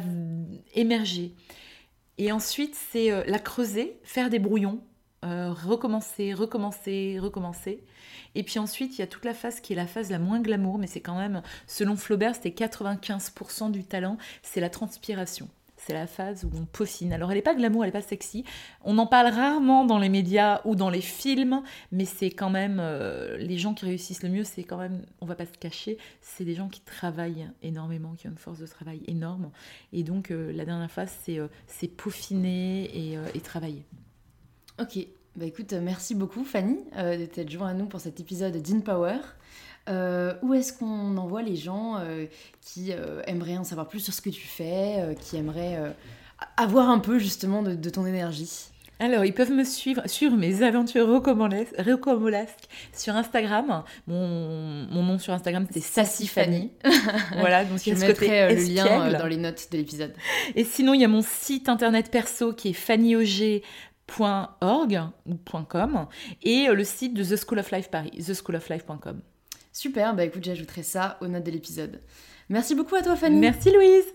[0.73, 1.35] émerger.
[2.21, 4.79] Et ensuite, c'est euh, la creuser, faire des brouillons,
[5.25, 7.83] euh, recommencer, recommencer, recommencer.
[8.35, 10.39] Et puis ensuite, il y a toute la phase qui est la phase la moins
[10.39, 15.49] glamour, mais c'est quand même, selon Flaubert, c'était 95% du talent, c'est la transpiration.
[15.85, 17.11] C'est la phase où on peaufine.
[17.11, 18.45] Alors elle n'est pas glamour, elle n'est pas sexy.
[18.83, 22.77] On en parle rarement dans les médias ou dans les films, mais c'est quand même
[22.79, 25.97] euh, les gens qui réussissent le mieux, c'est quand même, on va pas se cacher,
[26.21, 29.49] c'est des gens qui travaillent énormément, qui ont une force de travail énorme.
[29.91, 31.47] Et donc euh, la dernière phase, c'est euh,
[31.97, 33.83] peaufiner et, travailler.
[34.79, 34.99] Ok,
[35.35, 39.17] bah écoute, merci beaucoup Fanny d'être joint à nous pour cet épisode d'InPower.
[39.89, 42.27] Euh, où est-ce qu'on envoie les gens euh,
[42.61, 45.79] qui euh, aimeraient en savoir plus sur ce que tu fais, qui aimeraient
[46.57, 48.67] avoir un peu justement de, ton énergie?
[48.99, 53.83] Alors, ils peuvent me suivre sur mes aventures rocambolesques sur Instagram.
[54.05, 56.71] Mon, mon, nom sur Instagram, c'est Sassy Fanny.
[57.39, 60.13] voilà, donc je mettrai le lien dans les notes de l'épisode.
[60.53, 63.63] Et sinon, il y a mon site internet perso qui est fannyog.org
[65.25, 65.35] ou
[65.67, 66.05] .com
[66.43, 69.21] et le site de The School of Life Paris, theschooloflife.com.
[69.81, 72.01] Super, bah écoute, j'ajouterai ça aux notes de l'épisode.
[72.49, 73.39] Merci beaucoup à toi Fanny.
[73.39, 74.05] Merci Louise.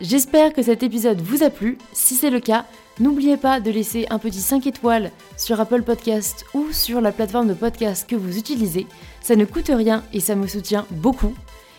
[0.00, 1.78] J'espère que cet épisode vous a plu.
[1.92, 2.66] Si c'est le cas,
[2.98, 7.46] n'oubliez pas de laisser un petit 5 étoiles sur Apple Podcast ou sur la plateforme
[7.46, 8.88] de podcast que vous utilisez.
[9.20, 11.36] Ça ne coûte rien et ça me soutient beaucoup.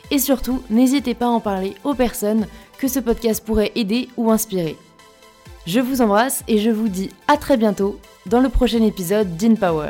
[0.10, 4.32] Et surtout, n'hésitez pas à en parler aux personnes que ce podcast pourrait aider ou
[4.32, 4.78] inspirer.
[5.68, 9.90] Je vous embrasse et je vous dis à très bientôt dans le prochain épisode d'InPower.